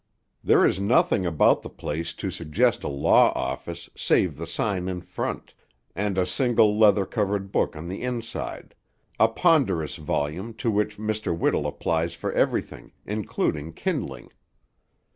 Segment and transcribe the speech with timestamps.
[0.43, 4.99] There is nothing about the place to suggest a law office save the sign in
[5.01, 5.53] front,
[5.95, 8.73] and a single leather covered book on the inside;
[9.19, 11.37] a ponderous volume to which Mr.
[11.37, 14.31] Whittle applies for everything, including kindling.